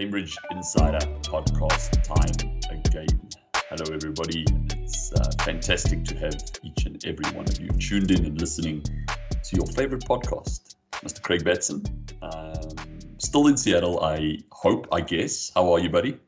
Cambridge 0.00 0.34
Insider 0.50 1.06
podcast 1.24 2.02
time 2.02 2.58
again. 2.70 3.20
Hello, 3.68 3.94
everybody. 3.94 4.46
It's 4.82 5.12
uh, 5.12 5.30
fantastic 5.42 6.04
to 6.04 6.16
have 6.16 6.42
each 6.62 6.86
and 6.86 7.04
every 7.04 7.30
one 7.36 7.46
of 7.46 7.60
you 7.60 7.68
tuned 7.72 8.10
in 8.10 8.24
and 8.24 8.40
listening 8.40 8.82
to 8.82 9.56
your 9.56 9.66
favorite 9.66 10.02
podcast. 10.04 10.76
Mr. 10.92 11.20
Craig 11.20 11.44
Batson, 11.44 11.82
um, 12.22 12.70
still 13.18 13.48
in 13.48 13.58
Seattle, 13.58 14.02
I 14.02 14.38
hope, 14.52 14.88
I 14.90 15.02
guess. 15.02 15.52
How 15.54 15.70
are 15.70 15.78
you, 15.78 15.90
buddy? 15.90 16.18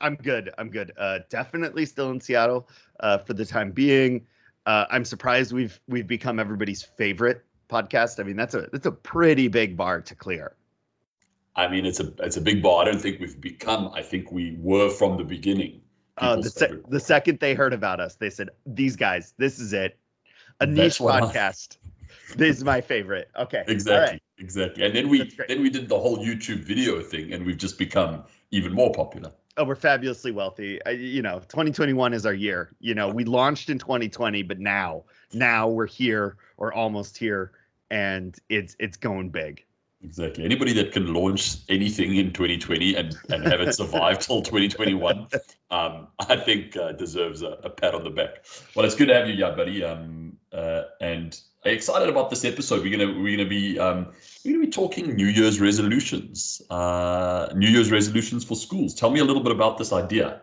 I'm 0.00 0.14
good. 0.14 0.48
I'm 0.56 0.70
good. 0.70 0.92
Uh, 0.96 1.18
definitely 1.28 1.84
still 1.84 2.10
in 2.12 2.22
Seattle 2.22 2.70
uh, 3.00 3.18
for 3.18 3.34
the 3.34 3.44
time 3.44 3.70
being. 3.70 4.26
Uh, 4.64 4.86
I'm 4.90 5.04
surprised 5.04 5.52
we've 5.52 5.78
we've 5.88 6.06
become 6.06 6.40
everybody's 6.40 6.82
favorite 6.82 7.44
podcast. 7.68 8.18
I 8.18 8.22
mean, 8.22 8.36
that's 8.36 8.54
a 8.54 8.70
that's 8.72 8.86
a 8.86 8.92
pretty 8.92 9.48
big 9.48 9.76
bar 9.76 10.00
to 10.00 10.14
clear. 10.14 10.56
I 11.60 11.68
mean, 11.68 11.86
it's 11.86 12.00
a 12.00 12.12
it's 12.18 12.36
a 12.36 12.40
big 12.40 12.62
bar. 12.62 12.82
I 12.82 12.84
don't 12.86 13.00
think 13.00 13.20
we've 13.20 13.40
become. 13.40 13.90
I 13.94 14.02
think 14.02 14.32
we 14.32 14.56
were 14.60 14.90
from 14.90 15.16
the 15.16 15.24
beginning. 15.24 15.80
Uh, 16.18 16.36
the 16.36 16.50
se- 16.50 16.80
the 16.88 17.00
second 17.00 17.40
they 17.40 17.54
heard 17.54 17.72
about 17.72 18.00
us, 18.00 18.16
they 18.16 18.30
said, 18.30 18.50
"These 18.66 18.96
guys, 18.96 19.34
this 19.38 19.58
is 19.58 19.72
it, 19.72 19.98
a 20.60 20.66
niche 20.66 20.98
podcast." 20.98 21.78
this 22.36 22.56
is 22.56 22.64
my 22.64 22.80
favorite. 22.80 23.30
Okay, 23.36 23.64
exactly, 23.66 24.14
right. 24.14 24.22
exactly. 24.38 24.84
And 24.84 24.94
then 24.94 25.08
we 25.08 25.30
then 25.48 25.62
we 25.62 25.70
did 25.70 25.88
the 25.88 25.98
whole 25.98 26.18
YouTube 26.18 26.60
video 26.64 27.00
thing, 27.00 27.32
and 27.32 27.44
we've 27.46 27.58
just 27.58 27.78
become 27.78 28.24
even 28.50 28.72
more 28.72 28.92
popular 28.92 29.32
oh, 29.60 29.64
we're 29.64 29.76
fabulously 29.76 30.32
wealthy. 30.32 30.84
I, 30.86 30.90
you 30.90 31.22
know, 31.22 31.38
2021 31.40 32.14
is 32.14 32.26
our 32.26 32.34
year. 32.34 32.70
You 32.80 32.94
know, 32.94 33.08
we 33.08 33.24
launched 33.24 33.70
in 33.70 33.78
2020, 33.78 34.42
but 34.42 34.58
now, 34.58 35.04
now 35.32 35.68
we're 35.68 35.86
here 35.86 36.36
or 36.56 36.72
almost 36.72 37.16
here, 37.16 37.52
and 37.90 38.36
it's 38.48 38.74
it's 38.78 38.96
going 38.96 39.30
big. 39.30 39.64
Exactly. 40.02 40.44
Anybody 40.44 40.72
that 40.74 40.92
can 40.92 41.12
launch 41.12 41.56
anything 41.68 42.16
in 42.16 42.32
2020 42.32 42.94
and, 42.94 43.16
and 43.28 43.44
have 43.44 43.60
it 43.60 43.74
survive 43.74 44.18
till 44.26 44.40
2021, 44.40 45.28
um, 45.70 46.08
I 46.28 46.36
think 46.36 46.76
uh, 46.76 46.92
deserves 46.92 47.42
a, 47.42 47.58
a, 47.64 47.70
pat 47.70 47.94
on 47.94 48.04
the 48.04 48.10
back. 48.10 48.46
Well, 48.74 48.86
it's 48.86 48.94
good 48.94 49.08
to 49.08 49.14
have 49.14 49.28
you, 49.28 49.34
yeah, 49.34 49.50
buddy. 49.50 49.84
Um, 49.84 50.38
uh, 50.52 50.84
and 51.02 51.38
excited 51.64 52.08
about 52.08 52.30
this 52.30 52.44
episode. 52.44 52.82
We're 52.82 52.96
gonna 52.96 53.20
we're 53.20 53.36
gonna 53.36 53.48
be 53.48 53.78
um, 53.78 54.06
we're 54.44 54.54
gonna 54.54 54.64
be 54.64 54.70
talking 54.70 55.14
New 55.14 55.26
Year's 55.26 55.60
resolutions. 55.60 56.62
Uh, 56.70 57.48
New 57.54 57.68
Year's 57.68 57.92
resolutions 57.92 58.42
for 58.42 58.56
schools. 58.56 58.94
Tell 58.94 59.10
me 59.10 59.20
a 59.20 59.24
little 59.24 59.42
bit 59.42 59.52
about 59.52 59.76
this 59.76 59.92
idea. 59.92 60.40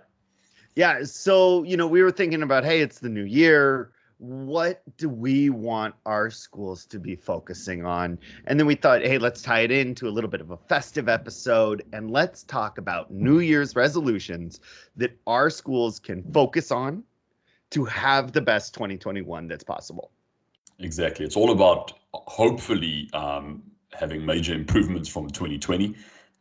Yeah, 0.76 1.04
so 1.04 1.64
you 1.64 1.76
know, 1.76 1.88
we 1.88 2.04
were 2.04 2.12
thinking 2.12 2.44
about, 2.44 2.64
hey, 2.64 2.82
it's 2.82 3.00
the 3.00 3.10
new 3.10 3.24
year. 3.24 3.92
What 4.20 4.82
do 4.98 5.10
we 5.10 5.50
want 5.50 5.94
our 6.06 6.32
schools 6.32 6.86
to 6.88 7.00
be 7.00 7.16
focusing 7.16 7.86
on? 7.86 8.18
And 8.46 8.60
then 8.60 8.66
we 8.66 8.76
thought, 8.76 9.02
hey, 9.02 9.20
let's 9.20 9.42
tie 9.42 9.60
it 9.60 9.72
into 9.72 10.08
a 10.08 10.10
little 10.10 10.30
bit 10.30 10.42
of 10.42 10.52
a 10.52 10.58
festive 10.58 11.08
episode 11.08 11.84
and 11.94 12.10
let's 12.10 12.44
talk 12.44 12.80
about 12.80 13.12
New 13.12 13.40
Year's 13.40 13.76
resolutions 13.76 14.60
that 14.96 15.16
our 15.28 15.50
schools 15.50 16.00
can 16.00 16.24
focus 16.34 16.72
on 16.72 17.04
to 17.70 17.86
have 17.86 18.32
the 18.32 18.42
best 18.42 18.74
2021 18.74 19.48
that's 19.48 19.64
possible. 19.64 20.12
Exactly. 20.80 21.26
It's 21.26 21.36
all 21.36 21.52
about 21.52 21.94
hopefully 22.14 23.10
um, 23.14 23.64
having 23.94 24.26
major 24.26 24.54
improvements 24.54 25.10
from 25.10 25.28
2020, 25.30 25.96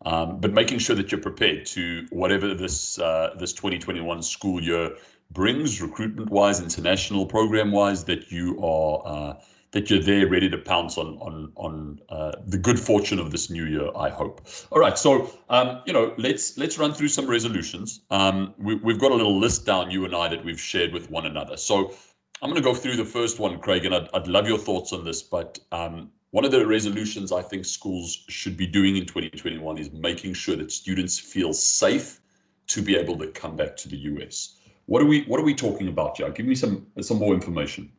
um, 0.04 0.41
but 0.41 0.52
making 0.52 0.78
sure 0.78 0.94
that 0.97 1.10
you're 1.10 1.20
prepared 1.20 1.66
to 1.66 2.06
whatever 2.10 2.54
this 2.54 2.98
uh, 2.98 3.34
this 3.38 3.52
2021 3.52 4.22
school 4.22 4.62
year 4.62 4.94
brings, 5.30 5.80
recruitment-wise, 5.82 6.60
international 6.60 7.27
program-wise, 7.27 8.05
that 8.05 8.30
you 8.30 8.58
are 8.64 9.02
uh, 9.05 9.41
that 9.72 9.91
you're 9.91 10.00
there 10.00 10.26
ready 10.28 10.48
to 10.48 10.59
pounce 10.59 10.97
on 10.97 11.19
on 11.19 11.53
on 11.56 12.00
uh, 12.09 12.32
the 12.47 12.59
good 12.59 12.78
fortune 12.78 13.19
of 13.19 13.31
this 13.31 13.50
new 13.50 13.64
year. 13.64 13.91
I 13.97 14.09
hope. 14.09 14.47
All 14.70 14.81
right, 14.81 14.97
so 14.98 15.31
um, 15.50 15.82
you 15.87 15.92
know, 15.92 16.14
let's 16.16 16.56
let's 16.56 16.78
run 16.78 16.94
through 16.94 17.09
some 17.09 17.26
resolutions. 17.26 18.00
Um, 18.10 18.54
we, 18.59 18.75
have 18.92 19.00
got 19.00 19.12
a 19.12 19.14
little 19.14 19.38
list 19.38 19.66
down, 19.66 19.91
you 19.91 20.04
and 20.04 20.14
I, 20.14 20.28
that 20.28 20.44
we've 20.44 20.60
shared 20.60 20.92
with 20.92 21.10
one 21.10 21.26
another. 21.26 21.56
So 21.56 21.94
I'm 22.43 22.50
going 22.50 22.62
to 22.62 22.66
go 22.66 22.75
through 22.75 22.97
the 22.97 23.04
first 23.04 23.38
one, 23.38 23.58
Craig, 23.58 23.84
and 23.84 23.94
I'd, 23.94 24.08
I'd 24.14 24.28
love 24.28 24.47
your 24.47 24.58
thoughts 24.58 24.93
on 24.93 25.04
this. 25.04 25.22
But 25.22 25.58
um, 25.72 26.10
one 26.31 26.44
of 26.44 26.50
the 26.50 26.66
resolutions 26.66 27.32
I 27.32 27.43
think 27.43 27.64
schools 27.64 28.25
should 28.28 28.56
be 28.56 28.66
doing 28.66 28.97
in 28.97 29.06
2021 29.06 29.78
is 29.78 29.91
making 29.93 30.34
sure 30.34 30.56
that 30.56 30.70
students 30.72 31.19
feel 31.19 31.53
safe 31.53 32.20
to 32.69 32.82
be 32.82 32.97
able 32.97 33.16
to 33.19 33.28
come 33.28 33.56
back 33.56 33.76
to 33.78 33.88
the 33.88 33.97
US. 33.97 34.56
What 34.86 35.02
are 35.02 35.06
we 35.06 35.24
What 35.24 35.41
are 35.41 35.44
we 35.44 35.54
talking 35.54 35.88
about 35.88 36.16
here? 36.16 36.30
Give 36.30 36.47
me 36.47 36.54
some 36.54 36.86
some 37.00 37.19
more 37.19 37.34
information. 37.34 37.91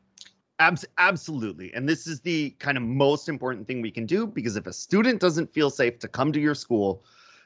Abs- 0.60 0.86
absolutely. 0.98 1.72
And 1.74 1.88
this 1.88 2.08
is 2.08 2.20
the 2.22 2.50
kind 2.52 2.78
of 2.78 2.84
most 2.84 3.30
important 3.30 3.68
thing 3.68 3.82
we 3.82 3.92
can 3.92 4.08
do 4.08 4.26
because 4.26 4.56
if 4.56 4.66
a 4.66 4.74
student 4.74 5.22
doesn't 5.22 5.54
feel 5.54 5.70
safe 5.70 6.00
to 6.00 6.08
come 6.08 6.32
to 6.32 6.40
your 6.40 6.56
school, 6.56 7.04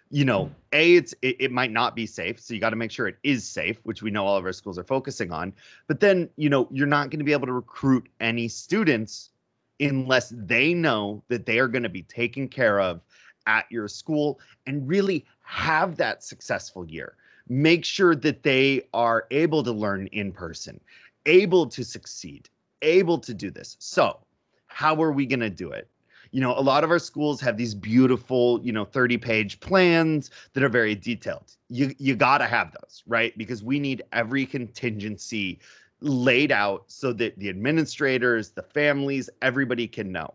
you 0.10 0.24
know, 0.24 0.50
a 0.72 0.96
it's 0.96 1.14
it, 1.22 1.36
it 1.40 1.52
might 1.52 1.72
not 1.72 1.96
be 1.96 2.06
safe, 2.06 2.40
so 2.40 2.54
you 2.54 2.60
got 2.60 2.70
to 2.70 2.76
make 2.76 2.92
sure 2.92 3.08
it 3.08 3.18
is 3.24 3.48
safe, 3.48 3.80
which 3.84 4.02
we 4.02 4.12
know 4.12 4.26
all 4.26 4.38
of 4.38 4.46
our 4.46 4.54
schools 4.54 4.78
are 4.78 4.84
focusing 4.84 5.32
on. 5.32 5.54
But 5.88 6.00
then, 6.00 6.30
you 6.38 6.50
know, 6.50 6.68
you're 6.72 6.88
not 6.88 7.10
going 7.10 7.20
to 7.20 7.26
be 7.26 7.34
able 7.34 7.48
to 7.48 7.54
recruit 7.54 8.08
any 8.20 8.48
students 8.48 9.32
unless 9.80 10.32
they 10.36 10.74
know 10.74 11.24
that 11.28 11.46
they 11.46 11.60
are 11.60 11.68
going 11.68 11.84
to 11.84 11.90
be 11.90 12.04
taken 12.04 12.48
care 12.48 12.80
of 12.80 13.02
at 13.48 13.66
your 13.72 13.88
school 13.88 14.40
and 14.68 14.88
really 14.88 15.26
have 15.42 15.98
that 15.98 16.24
successful 16.24 16.86
year. 16.86 17.16
Make 17.52 17.84
sure 17.84 18.16
that 18.16 18.44
they 18.44 18.84
are 18.94 19.28
able 19.30 19.62
to 19.62 19.74
learn 19.74 20.08
in 20.08 20.32
person, 20.32 20.80
able 21.26 21.68
to 21.68 21.84
succeed, 21.84 22.50
able 22.82 23.18
to 23.20 23.34
do 23.34 23.52
this. 23.52 23.76
So, 23.78 24.20
how 24.68 25.04
are 25.04 25.12
we 25.12 25.26
going 25.26 25.42
to 25.42 25.50
do 25.50 25.70
it? 25.72 25.90
you 26.32 26.40
know 26.40 26.58
a 26.58 26.62
lot 26.62 26.84
of 26.84 26.90
our 26.90 27.00
schools 27.00 27.42
have 27.42 27.58
these 27.58 27.76
beautiful 27.76 28.60
you 28.64 28.72
know 28.72 28.86
30 28.86 29.18
page 29.18 29.60
plans 29.60 30.32
that 30.54 30.64
are 30.64 30.70
very 30.70 30.96
detailed 30.96 31.56
you 31.70 31.94
you 31.98 32.16
got 32.16 32.40
to 32.40 32.46
have 32.46 32.72
those 32.72 33.04
right 33.06 33.38
because 33.38 33.64
we 33.64 33.80
need 33.80 34.02
every 34.14 34.46
contingency 34.46 35.60
laid 36.00 36.52
out 36.52 36.86
so 36.88 37.12
that 37.14 37.38
the 37.38 37.50
administrators 37.50 38.52
the 38.52 38.64
families 38.64 39.30
everybody 39.42 39.88
can 39.88 40.12
know 40.12 40.34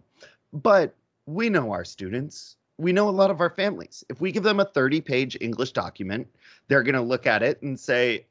but 0.53 0.95
we 1.27 1.49
know 1.49 1.73
our 1.73 1.85
students 1.85 2.57
we 2.79 2.93
know 2.93 3.09
a 3.09 3.11
lot 3.11 3.31
of 3.31 3.41
our 3.41 3.51
families 3.51 4.05
if 4.09 4.21
we 4.21 4.31
give 4.33 4.43
them 4.43 4.61
a 4.61 4.65
30 4.65 5.01
page 5.01 5.37
english 5.41 5.73
document 5.73 6.27
they're 6.69 6.83
going 6.83 6.95
to 6.95 7.01
look 7.01 7.27
at 7.27 7.43
it 7.43 7.61
and 7.63 7.79
say 7.79 8.27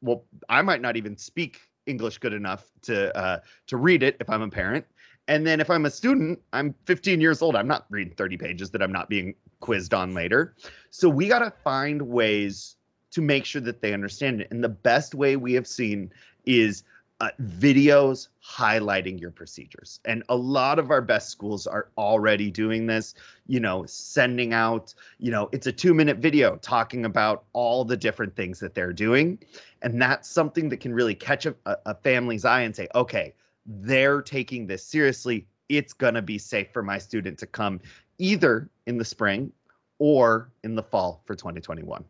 well 0.00 0.24
i 0.48 0.62
might 0.62 0.80
not 0.80 0.96
even 0.96 1.16
speak 1.16 1.60
english 1.86 2.18
good 2.18 2.32
enough 2.32 2.70
to 2.82 3.16
uh, 3.16 3.38
to 3.66 3.76
read 3.76 4.02
it 4.02 4.16
if 4.20 4.28
i'm 4.30 4.42
a 4.42 4.48
parent 4.48 4.84
and 5.30 5.46
then 5.46 5.60
if 5.60 5.70
I'm 5.70 5.86
a 5.86 5.90
student, 5.90 6.40
I'm 6.52 6.74
15 6.86 7.20
years 7.20 7.40
old. 7.40 7.54
I'm 7.54 7.68
not 7.68 7.86
reading 7.88 8.14
30 8.16 8.36
pages 8.36 8.70
that 8.70 8.82
I'm 8.82 8.90
not 8.90 9.08
being 9.08 9.36
quizzed 9.60 9.94
on 9.94 10.12
later. 10.12 10.56
So 10.90 11.08
we 11.08 11.28
got 11.28 11.38
to 11.38 11.52
find 11.62 12.02
ways 12.02 12.74
to 13.12 13.20
make 13.20 13.44
sure 13.44 13.60
that 13.62 13.80
they 13.80 13.92
understand 13.92 14.40
it. 14.40 14.48
And 14.50 14.64
the 14.64 14.68
best 14.68 15.14
way 15.14 15.36
we 15.36 15.52
have 15.52 15.68
seen 15.68 16.12
is 16.46 16.82
uh, 17.20 17.30
videos 17.42 18.28
highlighting 18.42 19.20
your 19.20 19.30
procedures. 19.30 20.00
And 20.06 20.22
a 20.30 20.36
lot 20.36 20.78
of 20.78 20.90
our 20.90 21.02
best 21.02 21.28
schools 21.28 21.66
are 21.66 21.88
already 21.98 22.50
doing 22.50 22.86
this, 22.86 23.14
you 23.46 23.60
know, 23.60 23.84
sending 23.86 24.54
out, 24.54 24.94
you 25.18 25.30
know, 25.30 25.48
it's 25.52 25.66
a 25.66 25.72
two 25.72 25.92
minute 25.92 26.16
video 26.16 26.56
talking 26.56 27.04
about 27.04 27.44
all 27.52 27.84
the 27.84 27.96
different 27.96 28.34
things 28.34 28.58
that 28.60 28.74
they're 28.74 28.92
doing. 28.92 29.38
And 29.82 30.00
that's 30.00 30.28
something 30.28 30.70
that 30.70 30.78
can 30.78 30.94
really 30.94 31.14
catch 31.14 31.44
a, 31.44 31.54
a 31.66 31.94
family's 31.94 32.44
eye 32.44 32.62
and 32.62 32.74
say, 32.74 32.88
okay, 32.94 33.34
they're 33.66 34.22
taking 34.22 34.66
this 34.66 34.82
seriously. 34.82 35.46
It's 35.68 35.92
going 35.92 36.14
to 36.14 36.22
be 36.22 36.38
safe 36.38 36.72
for 36.72 36.82
my 36.82 36.98
student 36.98 37.38
to 37.38 37.46
come 37.46 37.80
either 38.18 38.70
in 38.86 38.96
the 38.96 39.04
spring 39.04 39.52
or 39.98 40.50
in 40.64 40.74
the 40.74 40.82
fall 40.82 41.22
for 41.26 41.34
2021. 41.34 42.02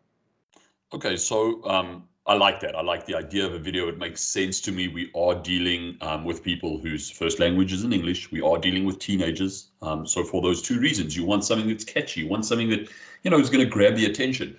Okay, 0.92 1.16
so 1.16 1.65
um, 1.65 2.04
I 2.30 2.34
like 2.34 2.60
that. 2.60 2.77
I 2.77 2.82
like 2.82 3.06
the 3.06 3.16
idea 3.16 3.44
of 3.44 3.54
a 3.54 3.59
video. 3.59 3.88
It 3.88 3.98
makes 3.98 4.21
sense 4.21 4.60
to 4.60 4.71
me. 4.71 4.86
We 4.86 5.10
are 5.16 5.34
dealing 5.34 5.97
um, 6.00 6.24
with 6.24 6.44
people 6.44 6.78
whose 6.78 7.10
first 7.10 7.41
language 7.41 7.72
is 7.72 7.82
in 7.82 7.92
English. 7.92 8.30
We 8.30 8.41
are 8.41 8.56
dealing 8.56 8.84
with 8.84 9.00
teenagers. 9.00 9.72
Um, 9.82 10.06
so 10.06 10.22
for 10.22 10.41
those 10.41 10.62
two 10.62 10.78
reasons, 10.78 11.16
you 11.16 11.24
want 11.24 11.44
something 11.44 11.68
that's 11.68 11.82
catchy, 11.82 12.21
you 12.21 12.28
want 12.28 12.47
something 12.47 12.71
that 12.71 12.88
you 13.24 13.32
know 13.32 13.41
is 13.41 13.50
going 13.50 13.65
to 13.65 13.71
grab 13.71 13.97
the 13.97 14.06
attention 14.06 14.56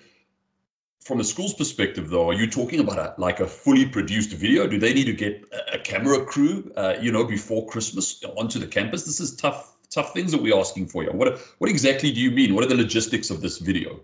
from 1.02 1.18
a 1.18 1.24
school's 1.24 1.54
perspective, 1.54 2.10
though, 2.10 2.28
are 2.28 2.34
you 2.34 2.48
talking 2.48 2.80
about 2.80 2.98
a, 2.98 3.14
like 3.18 3.40
a 3.40 3.46
fully 3.46 3.86
produced 3.86 4.32
video? 4.32 4.66
Do 4.66 4.78
they 4.78 4.94
need 4.94 5.06
to 5.06 5.12
get 5.12 5.44
a, 5.72 5.78
camera 5.78 6.24
crew, 6.24 6.70
uh, 6.76 6.94
you 7.00 7.10
know, 7.10 7.24
before 7.24 7.66
Christmas 7.66 8.22
onto 8.36 8.60
the 8.60 8.68
campus? 8.68 9.04
This 9.04 9.18
is 9.18 9.34
tough, 9.34 9.76
tough 9.90 10.12
things 10.12 10.30
that 10.30 10.40
we're 10.40 10.56
asking 10.56 10.86
for 10.86 11.02
you. 11.02 11.10
What, 11.10 11.40
what 11.58 11.68
exactly 11.68 12.12
do 12.12 12.20
you 12.20 12.30
mean? 12.30 12.54
What 12.54 12.64
are 12.64 12.68
the 12.68 12.76
logistics 12.76 13.30
of 13.30 13.40
this 13.40 13.58
video? 13.58 14.00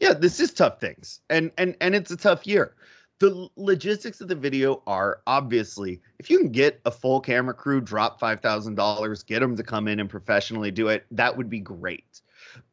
Yeah, 0.00 0.14
this 0.14 0.40
is 0.40 0.52
tough 0.52 0.80
things, 0.80 1.20
and 1.30 1.50
and 1.58 1.76
and 1.80 1.94
it's 1.94 2.10
a 2.10 2.16
tough 2.16 2.46
year. 2.46 2.74
The 3.20 3.48
logistics 3.56 4.20
of 4.20 4.28
the 4.28 4.36
video 4.36 4.80
are 4.86 5.22
obviously 5.26 6.00
if 6.20 6.30
you 6.30 6.38
can 6.38 6.50
get 6.50 6.80
a 6.84 6.90
full 6.90 7.20
camera 7.20 7.54
crew, 7.54 7.80
drop 7.80 8.20
five 8.20 8.40
thousand 8.40 8.76
dollars, 8.76 9.22
get 9.22 9.40
them 9.40 9.56
to 9.56 9.62
come 9.62 9.88
in 9.88 9.98
and 9.98 10.08
professionally 10.08 10.70
do 10.70 10.88
it, 10.88 11.04
that 11.10 11.36
would 11.36 11.50
be 11.50 11.60
great 11.60 12.20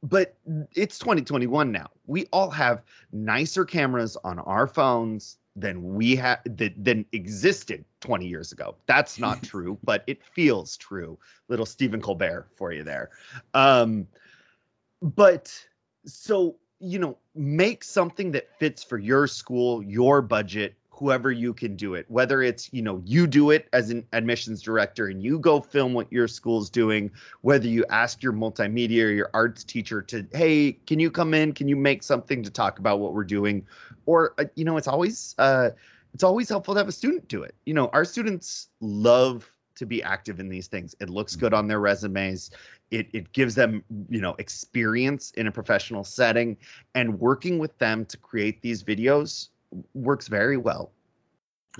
but 0.04 0.38
it's 0.74 1.00
2021 1.00 1.72
now. 1.72 1.90
We 2.06 2.28
all 2.32 2.50
have 2.50 2.84
nicer 3.12 3.66
cameras 3.66 4.18
on 4.24 4.40
our 4.40 4.68
phones 4.68 5.38
than 5.56 5.96
we 5.96 6.16
had 6.16 6.40
that 6.58 6.74
than 6.84 7.06
existed 7.14 7.86
20 8.02 8.28
years 8.28 8.52
ago. 8.52 8.76
That's 8.88 9.20
not 9.20 9.42
true, 9.44 9.78
but 9.84 10.04
it 10.08 10.24
feels 10.24 10.78
true. 10.78 11.18
Little 11.48 11.66
Stephen 11.66 12.02
Colbert 12.02 12.50
for 12.56 12.74
you 12.74 12.84
there. 12.84 13.12
Um, 13.54 14.08
but 15.02 15.54
so 16.06 16.58
you 16.80 17.00
know, 17.00 17.18
make 17.36 17.84
something 17.84 18.32
that 18.32 18.50
fits 18.60 18.84
for 18.84 18.98
your 18.98 19.28
school, 19.28 19.84
your 19.84 20.22
budget, 20.22 20.76
whoever 20.90 21.32
you 21.32 21.54
can 21.54 21.76
do 21.76 21.94
it. 21.94 22.06
Whether 22.10 22.42
it's 22.42 22.72
you 22.72 22.82
know 22.82 23.02
you 23.06 23.28
do 23.28 23.52
it 23.52 23.68
as 23.74 23.90
an 23.90 24.06
admissions 24.14 24.62
director 24.62 25.08
and 25.08 25.22
you 25.22 25.40
go 25.40 25.60
film 25.60 25.94
what 25.94 26.12
your 26.12 26.28
school's 26.28 26.70
doing 26.70 27.12
whether 27.42 27.68
you 27.68 27.86
ask 27.90 28.24
your 28.24 28.34
multimedia 28.34 29.04
or 29.04 29.10
your 29.10 29.30
arts 29.34 29.64
teacher 29.64 30.02
to 30.04 30.26
hey 30.34 30.74
can 30.88 31.00
you 31.00 31.12
come 31.12 31.34
in? 31.34 31.54
Can 31.54 31.68
you 31.68 31.76
make 31.76 32.02
something 32.04 32.44
to 32.44 32.50
talk 32.50 32.80
about 32.80 33.00
what 33.00 33.14
we're 33.14 33.26
doing? 33.26 33.66
Or 34.06 34.34
uh, 34.38 34.46
you 34.56 34.64
know 34.64 34.78
it's 34.78 34.88
always 34.88 35.36
uh 35.38 35.72
it's 36.14 36.24
always 36.24 36.48
helpful 36.48 36.74
to 36.74 36.80
have 36.80 36.88
a 36.88 36.94
student 36.94 37.28
do 37.28 37.44
it. 37.44 37.56
You 37.66 37.74
know 37.74 37.90
our 37.90 38.06
students 38.06 38.70
love 38.80 39.52
to 39.76 39.86
be 39.86 40.02
active 40.04 40.40
in 40.40 40.50
these 40.50 40.68
things 40.68 40.96
it 41.00 41.10
looks 41.10 41.36
good 41.36 41.54
on 41.54 41.68
their 41.68 41.80
resumes 41.80 42.52
it, 42.92 43.08
it 43.14 43.32
gives 43.34 43.56
them 43.56 43.84
you 44.10 44.22
know 44.22 44.36
experience 44.40 45.32
in 45.32 45.48
a 45.48 45.52
professional 45.52 46.04
setting 46.04 46.58
and 46.94 47.20
working 47.20 47.60
with 47.60 47.78
them 47.78 48.06
to 48.06 48.18
create 48.18 48.62
these 48.62 48.84
videos 48.84 49.50
works 49.94 50.28
very 50.28 50.58
well. 50.58 50.92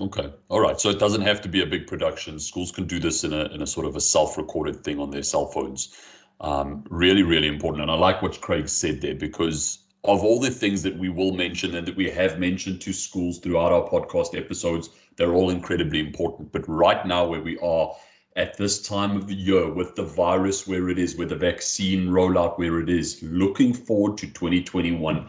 Okay. 0.00 0.32
All 0.48 0.60
right. 0.60 0.78
So 0.78 0.90
it 0.90 0.98
doesn't 0.98 1.22
have 1.22 1.40
to 1.42 1.48
be 1.48 1.62
a 1.62 1.66
big 1.66 1.86
production. 1.86 2.38
Schools 2.38 2.70
can 2.70 2.86
do 2.86 2.98
this 2.98 3.24
in 3.24 3.32
a 3.32 3.44
in 3.46 3.62
a 3.62 3.66
sort 3.66 3.86
of 3.86 3.96
a 3.96 4.00
self-recorded 4.00 4.84
thing 4.84 5.00
on 5.00 5.10
their 5.10 5.22
cell 5.22 5.46
phones. 5.46 5.96
Um, 6.40 6.84
really, 6.90 7.22
really 7.22 7.48
important. 7.48 7.82
And 7.82 7.90
I 7.90 7.94
like 7.94 8.20
what 8.20 8.38
Craig 8.42 8.68
said 8.68 9.00
there 9.00 9.14
because 9.14 9.78
of 10.06 10.22
all 10.22 10.40
the 10.40 10.50
things 10.50 10.82
that 10.82 10.96
we 10.96 11.08
will 11.08 11.32
mention 11.32 11.74
and 11.74 11.86
that 11.86 11.96
we 11.96 12.10
have 12.10 12.38
mentioned 12.38 12.80
to 12.82 12.92
schools 12.92 13.38
throughout 13.38 13.72
our 13.72 13.88
podcast 13.88 14.36
episodes, 14.36 14.90
they're 15.16 15.34
all 15.34 15.50
incredibly 15.50 16.00
important. 16.00 16.52
But 16.52 16.68
right 16.68 17.04
now, 17.06 17.26
where 17.26 17.42
we 17.42 17.58
are 17.58 17.94
at 18.36 18.56
this 18.56 18.82
time 18.82 19.16
of 19.16 19.26
the 19.26 19.34
year 19.34 19.72
with 19.72 19.94
the 19.94 20.02
virus 20.02 20.66
where 20.66 20.88
it 20.90 20.98
is, 20.98 21.16
with 21.16 21.30
the 21.30 21.36
vaccine 21.36 22.08
rollout 22.08 22.58
where 22.58 22.80
it 22.80 22.90
is, 22.90 23.22
looking 23.22 23.72
forward 23.72 24.18
to 24.18 24.26
2021 24.26 25.28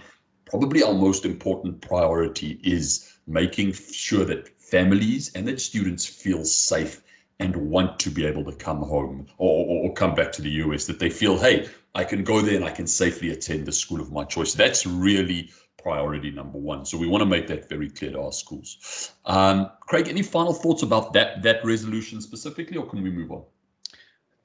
probably 0.50 0.84
our 0.84 0.94
most 0.94 1.26
important 1.26 1.82
priority 1.82 2.60
is 2.64 3.18
making 3.28 3.74
sure 3.74 4.26
that 4.26 4.48
families 4.60 5.32
and 5.36 5.48
that 5.48 5.60
students 5.60 6.06
feel 6.06 6.46
safe 6.46 7.02
and 7.40 7.56
want 7.56 8.00
to 8.00 8.10
be 8.10 8.26
able 8.26 8.44
to 8.44 8.54
come 8.54 8.82
home 8.82 9.28
or, 9.38 9.66
or, 9.66 9.90
or, 9.90 9.94
come 9.94 10.16
back 10.16 10.32
to 10.32 10.42
the 10.42 10.50
US, 10.50 10.86
that 10.86 11.00
they 11.00 11.10
feel, 11.10 11.38
hey, 11.38 11.70
I 11.98 12.04
can 12.04 12.24
go 12.24 12.42
there 12.42 12.56
and 12.56 12.64
I 12.64 12.70
can 12.70 12.86
safely 12.86 13.32
attend 13.32 13.66
the 13.66 13.72
school 13.72 14.00
of 14.00 14.12
my 14.12 14.24
choice. 14.24 14.54
That's 14.54 14.86
really 14.86 15.50
priority 15.82 16.30
number 16.30 16.60
one. 16.60 16.86
So 16.86 16.96
we 16.96 17.08
want 17.08 17.24
to 17.24 17.26
make 17.26 17.48
that 17.48 17.68
very 17.68 17.90
clear 17.90 18.12
to 18.12 18.22
our 18.22 18.32
schools. 18.32 19.14
Um, 19.26 19.72
Craig, 19.82 20.08
any 20.08 20.22
final 20.22 20.54
thoughts 20.54 20.84
about 20.84 21.12
that 21.14 21.42
that 21.42 21.66
resolution 21.66 22.22
specifically, 22.22 22.78
or 22.78 22.86
can 22.86 23.02
we 23.02 23.10
move 23.10 23.32
on? 23.32 23.44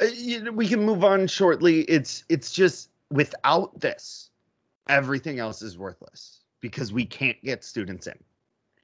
Uh, 0.00 0.50
we 0.52 0.66
can 0.66 0.82
move 0.82 1.04
on 1.04 1.26
shortly. 1.26 1.82
It's 1.82 2.25
it's 2.31 2.52
just 2.52 2.88
without 3.10 3.78
this, 3.78 4.31
everything 4.88 5.38
else 5.38 5.60
is 5.60 5.76
worthless 5.76 6.40
because 6.60 6.90
we 6.90 7.04
can't 7.04 7.40
get 7.44 7.64
students 7.64 8.06
in. 8.06 8.19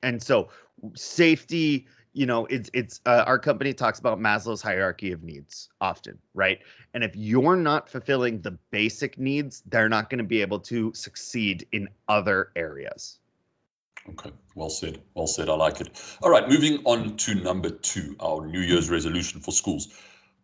And 0.03 0.23
so 0.23 0.51
safety, 0.95 1.87
you 2.19 2.27
know, 2.27 2.47
it's 2.47 2.69
it's 2.75 3.01
uh, 3.07 3.23
our 3.29 3.39
company 3.39 3.73
talks 3.73 4.01
about 4.01 4.19
Maslow's 4.19 4.61
hierarchy 4.61 5.13
of 5.13 5.23
needs 5.23 5.69
often, 5.81 6.19
right? 6.35 6.59
And 6.93 7.05
if 7.05 7.15
you're 7.15 7.55
not 7.55 7.89
fulfilling 7.89 8.41
the 8.41 8.59
basic 8.73 9.19
needs, 9.19 9.63
they're 9.67 9.89
not 9.89 10.11
going 10.11 10.19
to 10.19 10.25
be 10.25 10.43
able 10.43 10.59
to 10.61 10.93
succeed 10.95 11.65
in 11.71 11.89
other 12.09 12.51
areas. 12.57 13.21
Okay, 14.11 14.33
well 14.57 14.69
said. 14.69 15.01
Well 15.15 15.29
said. 15.29 15.49
I 15.49 15.55
like 15.55 15.81
it. 15.81 15.91
All 16.21 16.31
right, 16.31 16.49
moving 16.49 16.81
on 16.87 17.17
to 17.19 17.35
number 17.37 17.71
two, 17.71 18.17
our 18.19 18.45
New 18.45 18.63
Year's 18.63 18.91
resolution 18.91 19.41
for 19.41 19.53
schools 19.53 19.87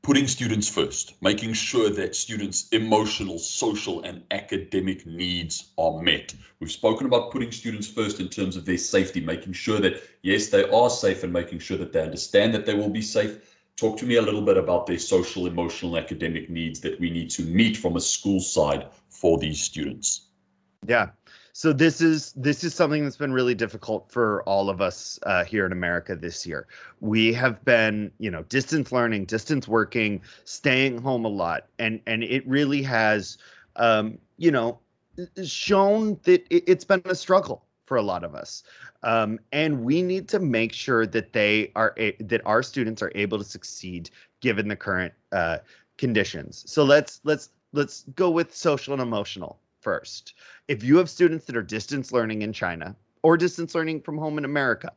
putting 0.05 0.29
students 0.29 0.69
first, 0.69 1.15
making 1.23 1.55
sure 1.55 1.89
that 1.89 2.15
students' 2.15 2.69
emotional, 2.69 3.39
social, 3.39 4.03
and 4.03 4.23
academic 4.33 5.07
needs 5.07 5.73
are 5.79 6.03
met. 6.03 6.35
We've 6.61 6.71
spoken 6.71 7.07
about 7.07 7.33
putting 7.33 7.51
students 7.51 7.89
first 7.89 8.21
in 8.21 8.29
terms 8.29 8.55
of 8.55 8.67
their 8.67 8.77
safety, 8.77 9.23
making 9.23 9.55
sure 9.55 9.81
that, 9.81 10.03
yes, 10.21 10.49
they 10.49 10.69
are 10.69 10.91
safe 10.91 11.25
and 11.25 11.33
making 11.33 11.61
sure 11.61 11.79
that 11.79 11.95
they 11.95 12.03
understand 12.03 12.53
that 12.53 12.67
they 12.67 12.75
will 12.75 12.91
be 12.91 13.01
safe. 13.01 13.57
Talk 13.77 13.97
to 13.99 14.05
me 14.05 14.17
a 14.17 14.23
little 14.23 14.43
bit 14.43 14.59
about 14.59 14.87
their 14.87 14.99
social, 14.99 15.47
emotional, 15.47 15.97
academic 15.97 16.51
needs 16.51 16.81
that 16.81 17.01
we 17.01 17.09
need 17.09 17.31
to 17.31 17.43
meet 17.43 17.79
from 17.79 17.97
a 17.97 18.01
school 18.01 18.41
side 18.41 18.89
for 19.09 19.39
these 19.39 19.63
students. 19.63 20.29
Yeah 20.87 21.09
so 21.57 21.73
this 21.73 22.01
is 22.01 22.33
this 22.33 22.65
is 22.65 22.75
something 22.75 23.05
that's 23.05 23.17
been 23.17 23.33
really 23.33 23.55
difficult 23.55 24.11
for 24.11 24.43
all 24.43 24.69
of 24.69 24.81
us 24.81 25.21
uh, 25.23 25.45
here 25.45 25.65
in 25.65 25.71
America 25.71 26.17
this 26.17 26.45
year. 26.45 26.67
We 27.01 27.33
have 27.35 27.65
been, 27.65 28.11
you 28.19 28.29
know, 28.29 28.43
distance 28.43 28.91
learning, 28.91 29.27
distance 29.27 29.69
working, 29.69 30.21
staying 30.43 30.99
home 30.99 31.25
a 31.25 31.29
lot, 31.29 31.69
and 31.79 32.01
and 32.09 32.25
it 32.25 32.45
really 32.45 32.83
has, 32.83 33.39
um, 33.77 34.19
you 34.37 34.51
know, 34.51 34.81
shown 35.45 36.19
that 36.25 36.45
it, 36.51 36.69
has 36.69 36.85
been 36.85 37.03
a 37.05 37.15
struggle 37.15 37.65
for 37.87 37.97
a 37.99 38.03
lot 38.03 38.25
of 38.25 38.35
us. 38.35 38.65
Um, 39.05 39.39
and 39.53 39.85
we 39.85 40.03
need 40.03 40.27
to 40.31 40.41
make 40.41 40.73
sure 40.73 41.07
that 41.07 41.35
they 41.35 41.71
are 41.77 41.95
a, 41.97 42.17
that 42.19 42.41
our 42.45 42.65
students 42.65 43.01
are 43.01 43.13
able 43.15 43.39
to 43.39 43.45
succeed 43.45 44.11
given 44.41 44.67
the 44.67 44.75
current 44.75 45.15
uh, 45.31 45.59
conditions. 45.99 46.65
So 46.67 46.83
let's 46.83 47.21
let's 47.23 47.51
let's 47.73 48.07
go 48.17 48.29
with 48.29 48.53
social 48.53 48.93
and 48.93 49.01
emotional 49.01 49.61
first. 49.85 50.35
If 50.67 50.83
you 50.83 50.97
have 50.97 51.09
students 51.09 51.45
that 51.45 51.57
are 51.57 51.63
distance 51.63 52.11
learning 52.11 52.43
in 52.43 52.53
China 52.53 52.97
or 53.23 53.37
distance 53.37 53.75
learning 53.75 54.01
from 54.01 54.19
home 54.19 54.39
in 54.39 54.45
America, 54.45 54.91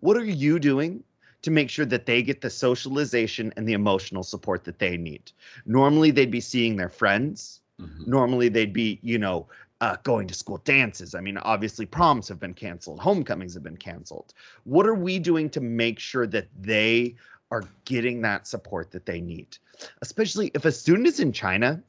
what 0.00 0.16
are 0.16 0.24
you 0.24 0.58
doing 0.58 1.02
to 1.42 1.50
make 1.50 1.70
sure 1.70 1.86
that 1.86 2.06
they 2.06 2.22
get 2.22 2.40
the 2.40 2.50
socialization 2.50 3.52
and 3.56 3.66
the 3.66 3.72
emotional 3.72 4.22
support 4.22 4.64
that 4.64 4.78
they 4.78 4.96
need? 4.96 5.32
Normally, 5.64 6.10
they'd 6.10 6.30
be 6.30 6.40
seeing 6.40 6.76
their 6.76 6.88
friends. 6.88 7.60
Mm-hmm. 7.80 8.10
Normally, 8.10 8.48
they'd 8.48 8.72
be, 8.72 8.98
you 9.02 9.18
know, 9.18 9.46
uh, 9.80 9.96
going 10.04 10.28
to 10.28 10.34
school 10.34 10.58
dances. 10.58 11.14
I 11.14 11.20
mean, 11.20 11.38
obviously, 11.38 11.86
proms 11.86 12.28
have 12.28 12.38
been 12.38 12.54
canceled, 12.54 13.00
homecomings 13.00 13.54
have 13.54 13.64
been 13.64 13.76
canceled. 13.76 14.34
What 14.64 14.86
are 14.86 14.94
we 14.94 15.18
doing 15.18 15.50
to 15.50 15.60
make 15.60 15.98
sure 15.98 16.26
that 16.28 16.48
they 16.60 17.16
are 17.50 17.64
getting 17.84 18.22
that 18.22 18.46
support 18.46 18.92
that 18.92 19.06
they 19.06 19.20
need? 19.20 19.58
Especially 20.00 20.52
if 20.54 20.64
a 20.64 20.72
student 20.72 21.08
is 21.08 21.18
in 21.18 21.32
China, 21.32 21.82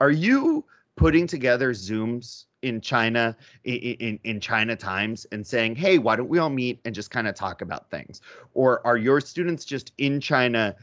are 0.00 0.10
you 0.10 0.64
putting 0.96 1.26
together 1.26 1.72
Zooms 1.72 2.44
in 2.62 2.80
China 2.80 3.36
in, 3.64 3.74
in, 3.74 4.20
in 4.24 4.40
China 4.40 4.76
times 4.76 5.26
and 5.32 5.46
saying, 5.46 5.74
hey, 5.74 5.98
why 5.98 6.16
don't 6.16 6.28
we 6.28 6.38
all 6.38 6.50
meet 6.50 6.80
and 6.84 6.94
just 6.94 7.10
kind 7.10 7.26
of 7.26 7.34
talk 7.34 7.60
about 7.60 7.90
things? 7.90 8.20
Or 8.54 8.86
are 8.86 8.96
your 8.96 9.20
students 9.20 9.64
just 9.64 9.92
in 9.98 10.20
China 10.20 10.76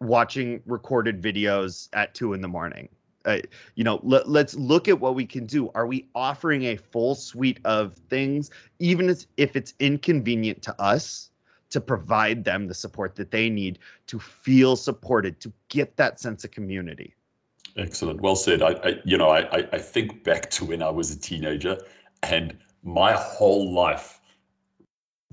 watching 0.00 0.60
recorded 0.66 1.22
videos 1.22 1.88
at 1.92 2.14
two 2.14 2.32
in 2.32 2.40
the 2.40 2.48
morning? 2.48 2.88
Uh, 3.26 3.38
you 3.74 3.84
know, 3.84 4.00
let, 4.02 4.28
let's 4.28 4.54
look 4.54 4.88
at 4.88 4.98
what 4.98 5.14
we 5.14 5.26
can 5.26 5.44
do. 5.44 5.70
Are 5.74 5.86
we 5.86 6.08
offering 6.14 6.64
a 6.64 6.76
full 6.76 7.14
suite 7.14 7.60
of 7.64 7.94
things, 8.08 8.50
even 8.78 9.14
if 9.36 9.56
it's 9.56 9.74
inconvenient 9.78 10.62
to 10.62 10.80
us, 10.80 11.30
to 11.68 11.80
provide 11.80 12.44
them 12.44 12.66
the 12.66 12.74
support 12.74 13.14
that 13.16 13.30
they 13.30 13.48
need 13.48 13.78
to 14.06 14.18
feel 14.18 14.74
supported, 14.74 15.38
to 15.40 15.52
get 15.68 15.96
that 15.96 16.18
sense 16.18 16.44
of 16.44 16.50
community? 16.50 17.14
Excellent. 17.76 18.20
Well 18.20 18.36
said. 18.36 18.62
I, 18.62 18.72
I 18.84 19.00
you 19.04 19.16
know, 19.16 19.30
I, 19.30 19.66
I 19.72 19.78
think 19.78 20.24
back 20.24 20.50
to 20.50 20.64
when 20.64 20.82
I 20.82 20.90
was 20.90 21.10
a 21.10 21.18
teenager 21.18 21.78
and 22.22 22.56
my 22.82 23.12
whole 23.12 23.72
life 23.72 24.20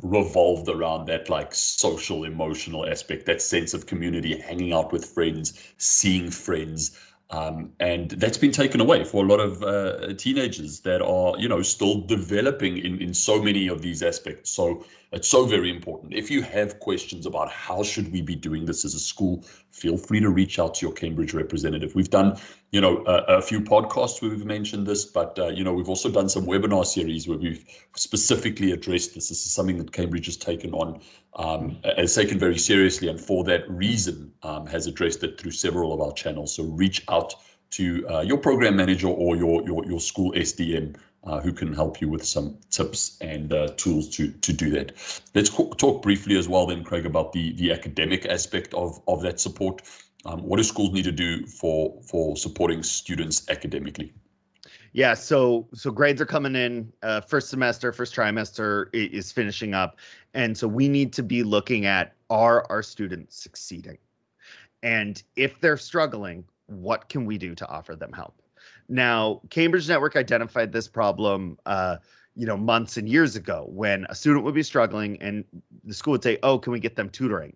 revolved 0.04 0.70
around 0.70 1.08
that 1.08 1.30
like 1.30 1.54
social 1.56 2.24
emotional 2.24 2.88
aspect 2.88 3.26
that 3.26 3.42
sense 3.42 3.74
of 3.74 3.88
community 3.88 4.40
hanging 4.40 4.72
out 4.72 4.92
with 4.92 5.04
friends 5.04 5.74
seeing 5.78 6.30
friends 6.30 7.00
um, 7.30 7.74
and 7.80 8.12
that's 8.12 8.38
been 8.38 8.52
taken 8.52 8.80
away 8.80 9.04
for 9.04 9.24
a 9.24 9.28
lot 9.28 9.40
of 9.40 9.62
uh, 9.62 10.14
teenagers 10.14 10.80
that 10.82 11.02
are, 11.02 11.38
you 11.38 11.50
know, 11.50 11.62
still 11.62 12.00
developing 12.02 12.78
in, 12.78 13.02
in 13.02 13.14
so 13.14 13.42
many 13.42 13.68
of 13.68 13.82
these 13.82 14.02
aspects. 14.02 14.50
So 14.50 14.86
it's 15.14 15.28
so 15.28 15.46
very 15.46 15.70
important. 15.70 16.14
If 16.14 16.30
you 16.30 16.42
have 16.42 16.80
questions 16.80 17.26
about 17.26 17.50
how 17.50 17.82
should 17.82 18.12
we 18.12 18.22
be 18.22 18.36
doing 18.36 18.66
this 18.66 18.84
as 18.84 18.94
a 18.94 19.00
school, 19.00 19.46
feel 19.72 19.98
free 19.98 20.20
to 20.20 20.30
reach 20.30 20.60
out 20.60 20.76
to 20.76 20.86
your 20.86 20.94
Cambridge 20.94 21.34
representative. 21.34 21.96
We've 21.96 22.10
done, 22.10 22.38
you 22.72 22.82
know, 22.82 23.06
a, 23.08 23.38
a 23.38 23.42
few 23.42 23.62
podcasts 23.62 24.22
where 24.22 24.32
we've 24.32 24.46
mentioned 24.46 24.86
this, 24.86 25.06
but 25.06 25.40
uh, 25.40 25.48
you 25.48 25.64
know, 25.64 25.74
we've 25.74 25.88
also 25.88 26.10
done 26.10 26.28
some 26.28 26.46
webinar 26.46 26.86
series 26.86 27.28
where 27.28 27.38
we've 27.38 27.64
specifically 27.96 28.72
addressed 28.72 29.16
this. 29.16 29.30
This 29.30 29.46
is 29.46 29.54
something 29.54 29.78
that 29.78 29.94
Cambridge 29.94 30.26
has 30.26 30.36
taken 30.36 30.74
on, 30.74 31.00
um, 31.36 31.78
has 31.96 32.14
taken 32.14 32.38
very 32.38 32.58
seriously, 32.58 33.08
and 33.08 33.20
for 33.20 33.46
that 33.46 33.70
reason, 33.70 34.34
um, 34.44 34.66
has 34.68 34.88
addressed 34.88 35.24
it 35.24 35.40
through 35.40 35.52
several 35.52 35.94
of 35.94 36.02
our 36.02 36.12
channels. 36.12 36.54
So 36.54 36.64
reach 36.64 37.04
out 37.08 37.34
to 37.70 38.08
uh, 38.10 38.22
your 38.22 38.38
program 38.38 38.76
manager 38.76 39.08
or 39.08 39.36
your 39.36 39.64
your 39.64 39.86
your 39.86 40.00
school 40.00 40.32
SDM 40.34 40.96
uh, 41.28 41.42
who 41.42 41.52
can 41.52 41.74
help 41.74 42.00
you 42.00 42.08
with 42.08 42.26
some 42.26 42.58
tips 42.70 43.18
and 43.22 43.54
uh, 43.54 43.68
tools 43.76 44.10
to 44.16 44.32
to 44.32 44.54
do 44.54 44.70
that. 44.72 44.94
Let's 45.36 45.50
talk 45.50 46.02
briefly 46.02 46.38
as 46.38 46.48
well 46.48 46.66
then, 46.66 46.84
Craig, 46.84 47.06
about 47.06 47.34
the 47.34 47.54
the 47.54 47.72
academic 47.72 48.26
aspect 48.26 48.74
of 48.74 49.00
of 49.08 49.22
that 49.22 49.40
support. 49.40 49.82
Um, 50.26 50.44
what 50.44 50.58
do 50.58 50.64
schools 50.64 50.94
need 50.94 51.04
to 51.04 51.12
do 51.12 51.46
for 51.46 52.02
for 52.02 52.36
supporting 52.38 52.82
students 52.82 53.50
academically? 53.50 54.14
Yeah, 54.94 55.14
so 55.14 55.68
so 55.74 55.92
grades 55.92 56.22
are 56.22 56.26
coming 56.26 56.56
in. 56.56 56.92
Uh, 57.04 57.22
first 57.22 57.50
semester, 57.50 57.92
first 57.92 58.16
trimester 58.16 58.88
is 58.94 59.32
finishing 59.32 59.74
up, 59.74 60.00
and 60.34 60.58
so 60.58 60.68
we 60.68 60.88
need 60.88 61.14
to 61.14 61.24
be 61.24 61.44
looking 61.44 61.86
at 61.86 62.16
are 62.30 62.66
our 62.70 62.82
students 62.82 63.42
succeeding, 63.42 63.98
and 64.82 65.24
if 65.36 65.60
they're 65.60 65.78
struggling, 65.78 66.46
what 66.68 67.10
can 67.10 67.26
we 67.26 67.38
do 67.38 67.54
to 67.56 67.68
offer 67.68 67.96
them 67.96 68.14
help? 68.14 68.42
Now, 68.90 69.42
Cambridge 69.50 69.88
Network 69.88 70.16
identified 70.16 70.72
this 70.72 70.88
problem, 70.88 71.58
uh, 71.66 71.98
you 72.36 72.46
know, 72.46 72.58
months 72.58 72.98
and 72.98 73.10
years 73.10 73.36
ago 73.36 73.68
when 73.70 74.06
a 74.10 74.16
student 74.16 74.46
would 74.46 74.56
be 74.56 74.64
struggling 74.64 75.22
and 75.22 75.44
the 75.84 75.94
school 75.94 76.12
would 76.14 76.24
say, 76.24 76.38
"Oh, 76.44 76.60
can 76.60 76.72
we 76.72 76.80
get 76.80 76.96
them 76.96 77.10
tutoring?" 77.10 77.56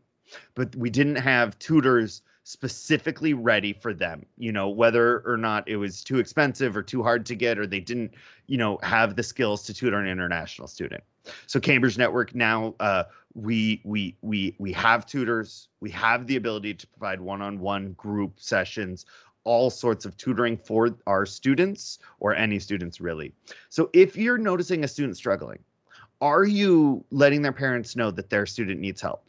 But 0.56 0.76
we 0.76 0.90
didn't 0.90 1.18
have 1.18 1.58
tutors 1.60 2.22
specifically 2.44 3.34
ready 3.34 3.72
for 3.72 3.94
them 3.94 4.26
you 4.36 4.52
know 4.52 4.68
whether 4.68 5.20
or 5.28 5.38
not 5.38 5.68
it 5.68 5.78
was 5.78 6.04
too 6.04 6.18
expensive 6.18 6.76
or 6.76 6.82
too 6.82 7.04
hard 7.04 7.24
to 7.24 7.36
get 7.36 7.60
or 7.60 7.68
they 7.68 7.80
didn't 7.80 8.12
you 8.48 8.58
know 8.58 8.80
have 8.82 9.16
the 9.16 9.22
skills 9.22 9.64
to 9.64 9.74
tutor 9.74 10.00
an 10.00 10.08
international 10.08 10.68
student 10.68 11.04
so 11.46 11.60
cambridge 11.60 12.00
network 12.00 12.34
now 12.34 12.74
uh, 12.80 13.04
we 13.36 13.80
we 13.86 14.18
we 14.22 14.56
we 14.58 14.74
have 14.74 15.06
tutors 15.06 15.68
we 15.82 15.92
have 15.92 16.26
the 16.26 16.36
ability 16.36 16.74
to 16.74 16.88
provide 16.88 17.22
one-on-one 17.22 17.94
group 17.94 18.34
sessions 18.40 19.06
all 19.44 19.70
sorts 19.70 20.06
of 20.06 20.16
tutoring 20.18 20.58
for 20.58 20.96
our 21.08 21.26
students 21.26 22.00
or 22.20 22.36
any 22.36 22.60
students 22.60 23.02
really. 23.02 23.34
So 23.70 23.90
if 23.94 24.16
you're 24.16 24.38
noticing 24.38 24.84
a 24.84 24.88
student 24.88 25.18
struggling 25.18 25.60
are 26.22 26.44
you 26.44 27.04
letting 27.10 27.42
their 27.42 27.52
parents 27.52 27.96
know 27.96 28.12
that 28.12 28.30
their 28.30 28.46
student 28.46 28.80
needs 28.80 29.02
help? 29.02 29.24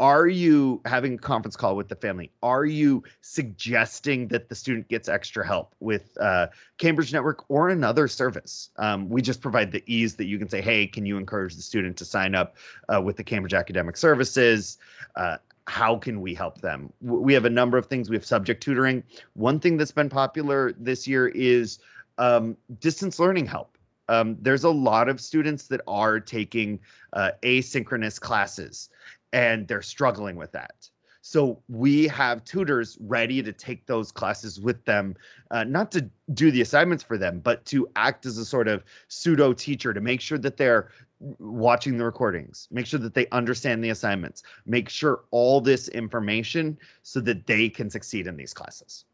Are 0.00 0.28
you 0.28 0.80
having 0.84 1.14
a 1.14 1.18
conference 1.18 1.56
call 1.56 1.74
with 1.76 1.88
the 1.88 1.96
family? 1.96 2.30
Are 2.42 2.64
you 2.64 3.02
suggesting 3.20 4.28
that 4.28 4.48
the 4.48 4.54
student 4.54 4.88
gets 4.88 5.08
extra 5.08 5.44
help 5.44 5.74
with 5.80 6.16
uh, 6.20 6.46
cambridge 6.78 7.12
network 7.12 7.44
or 7.48 7.68
another 7.68 8.06
service? 8.06 8.70
Um, 8.76 9.08
we 9.08 9.20
just 9.20 9.40
provide 9.40 9.72
the 9.72 9.82
ease 9.86 10.14
that 10.16 10.26
you 10.26 10.38
can 10.38 10.48
say 10.48 10.60
hey 10.60 10.86
can 10.86 11.04
you 11.04 11.16
encourage 11.16 11.56
the 11.56 11.62
student 11.62 11.96
to 11.98 12.04
sign 12.04 12.34
up 12.34 12.56
uh, 12.88 13.00
with 13.00 13.16
the 13.16 13.24
cambridge 13.24 13.54
academic 13.54 13.96
services? 13.96 14.78
Uh, 15.16 15.38
how 15.68 15.96
can 15.96 16.20
we 16.20 16.34
help 16.34 16.60
them? 16.62 16.92
We 17.00 17.34
have 17.34 17.44
a 17.44 17.50
number 17.50 17.76
of 17.76 17.86
things 17.86 18.08
we 18.08 18.16
have 18.16 18.24
subject 18.24 18.62
tutoring. 18.62 19.04
One 19.34 19.60
thing 19.60 19.76
that's 19.76 19.92
been 19.92 20.08
popular 20.08 20.72
this 20.78 21.06
year 21.06 21.28
is 21.28 21.78
um, 22.16 22.56
distance 22.80 23.18
learning 23.20 23.46
help. 23.46 23.76
Um, 24.08 24.38
there's 24.40 24.64
a 24.64 24.70
lot 24.70 25.10
of 25.10 25.20
students 25.20 25.66
that 25.68 25.82
are 25.86 26.18
taking 26.20 26.80
uh, 27.12 27.32
asynchronous 27.42 28.18
classes 28.18 28.88
and 29.34 29.68
they're 29.68 29.82
struggling 29.82 30.36
with 30.36 30.52
that. 30.52 30.88
So 31.20 31.62
we 31.68 32.08
have 32.08 32.42
tutors 32.44 32.96
ready 33.00 33.42
to 33.42 33.52
take 33.52 33.84
those 33.84 34.10
classes 34.10 34.58
with 34.58 34.82
them, 34.86 35.14
uh, 35.50 35.64
not 35.64 35.92
to 35.92 36.08
do 36.32 36.50
the 36.50 36.62
assignments 36.62 37.04
for 37.04 37.18
them, 37.18 37.40
but 37.40 37.66
to 37.66 37.86
act 37.96 38.24
as 38.24 38.38
a 38.38 38.46
sort 38.46 38.68
of 38.68 38.82
pseudo 39.08 39.52
teacher 39.52 39.92
to 39.92 40.00
make 40.00 40.22
sure 40.22 40.38
that 40.38 40.56
they're 40.56 40.88
watching 41.20 41.98
the 41.98 42.04
recordings, 42.04 42.68
make 42.70 42.86
sure 42.86 43.00
that 43.00 43.14
they 43.14 43.26
understand 43.28 43.82
the 43.82 43.90
assignments, 43.90 44.42
make 44.66 44.88
sure 44.88 45.20
all 45.30 45.60
this 45.60 45.88
information 45.88 46.78
so 47.02 47.20
that 47.20 47.46
they 47.46 47.68
can 47.68 47.90
succeed 47.90 48.26
in 48.26 48.36
these 48.36 48.54
classes. 48.54 49.04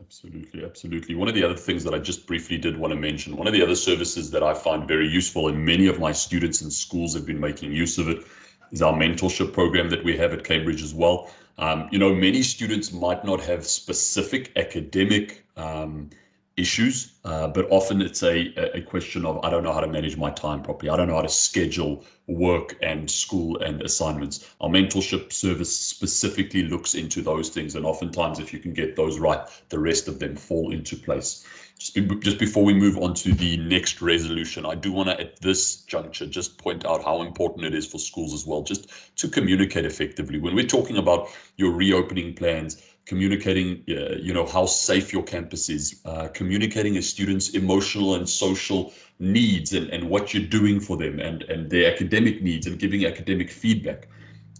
Absolutely, 0.00 0.64
absolutely. 0.64 1.16
One 1.16 1.26
of 1.26 1.34
the 1.34 1.42
other 1.42 1.56
things 1.56 1.82
that 1.82 1.92
I 1.92 1.98
just 1.98 2.26
briefly 2.26 2.56
did 2.56 2.76
want 2.76 2.92
to 2.92 2.98
mention, 2.98 3.36
one 3.36 3.48
of 3.48 3.52
the 3.52 3.62
other 3.62 3.74
services 3.74 4.30
that 4.30 4.44
I 4.44 4.54
find 4.54 4.86
very 4.86 5.08
useful, 5.08 5.48
and 5.48 5.64
many 5.64 5.88
of 5.88 5.98
my 5.98 6.12
students 6.12 6.60
and 6.60 6.72
schools 6.72 7.14
have 7.14 7.26
been 7.26 7.40
making 7.40 7.72
use 7.72 7.98
of 7.98 8.08
it, 8.08 8.24
is 8.70 8.80
our 8.80 8.92
mentorship 8.92 9.52
program 9.52 9.90
that 9.90 10.04
we 10.04 10.16
have 10.16 10.32
at 10.32 10.44
Cambridge 10.44 10.82
as 10.82 10.94
well. 10.94 11.30
Um, 11.58 11.88
you 11.90 11.98
know, 11.98 12.14
many 12.14 12.42
students 12.42 12.92
might 12.92 13.24
not 13.24 13.40
have 13.40 13.66
specific 13.66 14.52
academic 14.56 15.44
um, 15.56 16.10
issues, 16.58 17.12
uh, 17.24 17.48
but 17.48 17.66
often 17.70 18.02
it's 18.02 18.22
a, 18.22 18.52
a 18.76 18.82
question 18.82 19.24
of 19.24 19.42
I 19.44 19.50
don't 19.50 19.62
know 19.62 19.72
how 19.72 19.80
to 19.80 19.86
manage 19.86 20.16
my 20.16 20.30
time 20.30 20.62
properly. 20.62 20.90
I 20.90 20.96
don't 20.96 21.08
know 21.08 21.14
how 21.14 21.22
to 21.22 21.28
schedule 21.28 22.04
work 22.26 22.76
and 22.82 23.10
school 23.10 23.58
and 23.62 23.80
assignments. 23.82 24.50
Our 24.60 24.68
mentorship 24.68 25.32
service 25.32 25.74
specifically 25.74 26.64
looks 26.64 26.94
into 26.94 27.22
those 27.22 27.48
things, 27.48 27.74
and 27.74 27.86
oftentimes, 27.86 28.38
if 28.38 28.52
you 28.52 28.58
can 28.58 28.74
get 28.74 28.96
those 28.96 29.18
right, 29.18 29.40
the 29.68 29.78
rest 29.78 30.08
of 30.08 30.18
them 30.18 30.36
fall 30.36 30.72
into 30.72 30.96
place. 30.96 31.44
Just, 31.78 31.94
be, 31.94 32.02
just 32.20 32.38
before 32.38 32.64
we 32.64 32.74
move 32.74 32.98
on 32.98 33.14
to 33.14 33.32
the 33.32 33.56
next 33.58 34.02
resolution, 34.02 34.66
I 34.66 34.74
do 34.74 34.90
want 34.92 35.08
to, 35.10 35.20
at 35.20 35.40
this 35.40 35.82
juncture, 35.82 36.26
just 36.26 36.58
point 36.58 36.84
out 36.84 37.04
how 37.04 37.22
important 37.22 37.64
it 37.64 37.74
is 37.74 37.86
for 37.86 37.98
schools 37.98 38.34
as 38.34 38.44
well, 38.44 38.62
just 38.62 38.90
to 39.16 39.28
communicate 39.28 39.84
effectively. 39.84 40.40
When 40.40 40.56
we're 40.56 40.66
talking 40.66 40.96
about 40.96 41.28
your 41.56 41.72
reopening 41.72 42.34
plans, 42.34 42.82
communicating, 43.08 43.82
uh, 43.88 44.16
you 44.20 44.34
know, 44.34 44.46
how 44.46 44.66
safe 44.66 45.12
your 45.14 45.22
campus 45.22 45.70
is, 45.70 46.02
uh, 46.04 46.28
communicating 46.34 46.98
a 46.98 47.02
student's 47.02 47.48
emotional 47.50 48.14
and 48.16 48.28
social 48.28 48.92
needs 49.18 49.72
and, 49.72 49.88
and 49.88 50.08
what 50.08 50.34
you're 50.34 50.46
doing 50.46 50.78
for 50.78 50.98
them 50.98 51.18
and, 51.18 51.42
and 51.44 51.70
their 51.70 51.90
academic 51.90 52.42
needs 52.42 52.66
and 52.66 52.78
giving 52.78 53.06
academic 53.06 53.50
feedback. 53.50 54.08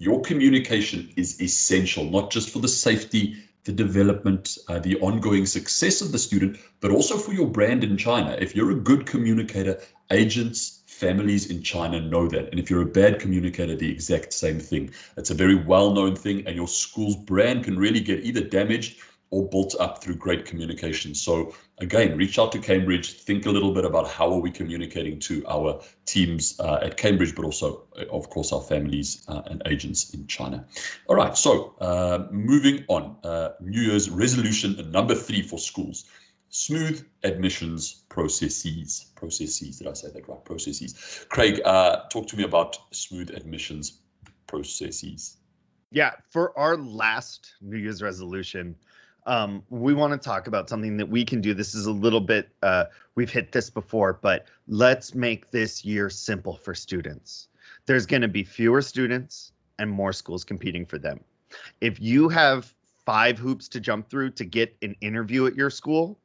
Your 0.00 0.23
communication 0.23 1.12
is 1.17 1.40
essential, 1.43 2.05
not 2.05 2.31
just 2.31 2.49
for 2.49 2.61
the 2.61 2.69
safety 2.69 3.37
the 3.65 3.73
development, 3.73 4.59
uh, 4.69 4.79
the 4.79 4.99
ongoing 5.00 5.47
success 5.47 6.00
of 6.00 6.12
the 6.12 6.19
student, 6.19 6.59
but 6.81 6.91
also 6.91 7.17
for 7.17 7.33
your 7.33 7.47
brand 7.47 7.85
in 7.85 7.97
China. 7.97 8.37
If 8.41 8.55
you're 8.57 8.71
a 8.71 8.75
good 8.75 9.07
communicator, 9.07 9.81
agents, 10.11 10.83
families 10.87 11.50
in 11.50 11.62
China 11.62 12.00
know 12.00 12.27
that. 12.29 12.50
And 12.50 12.59
if 12.59 12.71
you're 12.71 12.83
a 12.83 12.87
bad 12.87 13.21
communicator, 13.21 13.77
the 13.77 13.91
exact 13.91 14.33
same 14.33 14.59
thing. 14.59 14.91
It's 15.17 15.31
a 15.31 15.35
very 15.35 15.55
well 15.55 15.93
known 15.93 16.17
thing, 16.17 16.47
and 16.47 16.57
your 16.57 16.69
school's 16.69 17.17
brand 17.17 17.65
can 17.65 17.79
really 17.79 18.00
get 18.00 18.25
either 18.25 18.41
damaged 18.41 19.00
or 19.30 19.49
built 19.49 19.75
up 19.78 20.02
through 20.02 20.16
great 20.16 20.47
communication. 20.47 21.14
So 21.14 21.54
again, 21.78 22.16
reach 22.16 22.38
out 22.38 22.50
to 22.52 22.58
Cambridge, 22.58 23.12
think 23.12 23.47
a 23.47 23.50
little 23.50 23.73
bit 23.75 23.85
about 23.85 24.08
how 24.08 24.32
are 24.32 24.40
we 24.40 24.50
communicating 24.50 25.18
to 25.20 25.44
our 25.47 25.80
teams 26.06 26.58
uh, 26.61 26.78
at 26.82 26.97
Cambridge, 26.97 27.35
but 27.35 27.44
also, 27.44 27.85
uh, 27.99 28.04
of 28.11 28.30
course, 28.30 28.52
our 28.52 28.62
families 28.62 29.25
uh, 29.28 29.42
and 29.47 29.62
agents 29.66 30.14
in 30.14 30.26
China. 30.26 30.64
All 31.08 31.16
right, 31.16 31.37
so 31.37 31.75
uh, 31.80 32.26
moving 32.30 32.85
on, 32.88 33.16
uh, 33.25 33.50
New 33.61 33.82
Year's 33.82 34.08
resolution 34.08 34.90
number 34.90 35.14
three 35.14 35.42
for 35.42 35.58
schools. 35.58 36.04
Smooth 36.50 37.06
admissions 37.25 38.04
processes. 38.08 39.11
Processes, 39.14 39.78
did 39.78 39.87
I 39.87 39.92
say 39.92 40.08
that 40.11 40.26
right? 40.26 40.44
Processes. 40.47 41.26
Craig, 41.28 41.61
uh, 41.66 42.08
talk 42.08 42.26
to 42.28 42.37
me 42.37 42.44
about 42.44 42.78
smooth 42.94 43.30
admissions 43.30 44.00
processes. 44.47 45.37
Yeah, 45.90 46.12
for 46.30 46.58
our 46.58 46.76
last 46.76 47.54
New 47.61 47.78
Year's 47.78 48.02
resolution, 48.02 48.76
um, 49.28 49.62
we 49.68 49.92
want 49.92 50.11
to 50.14 50.18
talk 50.18 50.47
about 50.47 50.70
something 50.70 50.97
that 50.97 51.08
we 51.08 51.23
can 51.23 51.42
do. 51.42 51.52
This 51.52 51.75
is 51.75 51.85
a 51.85 51.92
little 51.92 52.20
bit, 52.20 52.49
uh, 52.62 52.87
we've 53.14 53.30
hit 53.30 53.52
this 53.52 53.68
before, 53.68 54.18
but 54.23 54.47
let's 54.66 55.14
make 55.14 55.50
this 55.50 55.85
year 55.85 56.08
simple 56.08 56.56
for 56.56 56.75
students. 56.75 57.49
There's 57.85 58.06
going 58.06 58.23
to 58.23 58.28
be 58.28 58.42
fewer 58.42 58.80
students 58.80 59.52
and 59.78 59.90
more 59.90 60.14
schools 60.14 60.44
competing 60.44 60.87
for 60.87 60.99
them. 60.99 61.20
If 61.82 62.00
you 62.00 62.30
have 62.30 62.75
five 63.04 63.38
hoops 63.38 63.68
to 63.68 63.80
jump 63.80 64.08
through 64.08 64.30
to 64.30 64.47
get 64.47 64.75
an 64.80 64.97
interview 65.02 65.47
at 65.47 65.54
your 65.54 65.70
school, 65.70 66.18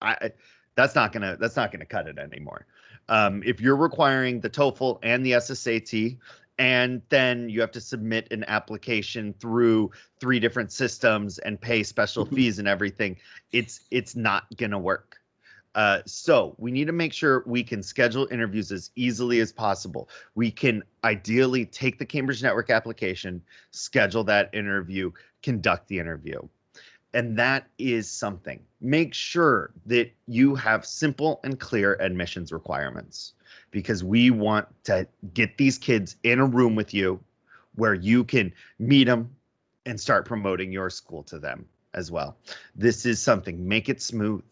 I, 0.00 0.32
that's 0.76 0.94
not 0.94 1.12
gonna 1.12 1.36
that's 1.40 1.56
not 1.56 1.72
gonna 1.72 1.86
cut 1.86 2.06
it 2.06 2.18
anymore. 2.18 2.66
Um, 3.08 3.42
if 3.46 3.60
you're 3.60 3.76
requiring 3.76 4.40
the 4.40 4.50
TOEFL 4.50 4.98
and 5.02 5.24
the 5.24 5.32
SSAT, 5.32 6.18
and 6.58 7.02
then 7.08 7.48
you 7.48 7.60
have 7.60 7.70
to 7.72 7.80
submit 7.80 8.28
an 8.30 8.44
application 8.44 9.34
through 9.38 9.90
three 10.20 10.40
different 10.40 10.72
systems 10.72 11.38
and 11.38 11.60
pay 11.60 11.82
special 11.82 12.24
mm-hmm. 12.24 12.36
fees 12.36 12.58
and 12.58 12.68
everything. 12.68 13.16
It's 13.52 13.80
it's 13.90 14.16
not 14.16 14.44
gonna 14.56 14.78
work. 14.78 15.18
Uh, 15.74 16.00
so 16.06 16.54
we 16.56 16.70
need 16.70 16.86
to 16.86 16.92
make 16.92 17.12
sure 17.12 17.42
we 17.44 17.62
can 17.62 17.82
schedule 17.82 18.26
interviews 18.30 18.72
as 18.72 18.90
easily 18.96 19.40
as 19.40 19.52
possible. 19.52 20.08
We 20.34 20.50
can 20.50 20.82
ideally 21.04 21.66
take 21.66 21.98
the 21.98 22.06
cambridge 22.06 22.42
network 22.42 22.70
application 22.70 23.42
schedule 23.72 24.24
that 24.24 24.48
interview 24.54 25.10
conduct 25.42 25.88
the 25.88 25.98
interview. 25.98 26.40
And 27.12 27.38
that 27.38 27.66
is 27.78 28.10
something. 28.10 28.60
Make 28.80 29.12
sure 29.12 29.72
that 29.84 30.10
you 30.26 30.54
have 30.54 30.86
simple 30.86 31.40
and 31.44 31.60
clear 31.60 31.96
admissions 32.00 32.52
requirements 32.52 33.34
because 33.70 34.04
we 34.04 34.30
want 34.30 34.66
to 34.84 35.06
get 35.34 35.56
these 35.58 35.78
kids 35.78 36.16
in 36.22 36.38
a 36.38 36.46
room 36.46 36.74
with 36.74 36.94
you 36.94 37.20
where 37.74 37.94
you 37.94 38.24
can 38.24 38.52
meet 38.78 39.04
them 39.04 39.30
and 39.84 40.00
start 40.00 40.24
promoting 40.24 40.72
your 40.72 40.90
school 40.90 41.22
to 41.24 41.38
them 41.38 41.66
as 41.94 42.10
well. 42.10 42.36
This 42.74 43.06
is 43.06 43.20
something, 43.20 43.66
make 43.66 43.88
it 43.88 44.00
smooth. 44.02 44.42